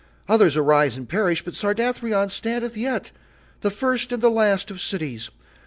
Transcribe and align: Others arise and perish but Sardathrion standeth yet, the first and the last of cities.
Others 0.27 0.57
arise 0.57 0.97
and 0.97 1.07
perish 1.07 1.45
but 1.45 1.53
Sardathrion 1.53 2.29
standeth 2.31 2.75
yet, 2.75 3.11
the 3.59 3.69
first 3.69 4.11
and 4.11 4.19
the 4.23 4.31
last 4.31 4.71
of 4.71 4.81
cities. 4.81 5.29